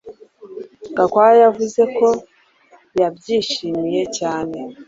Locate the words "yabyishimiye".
3.01-4.01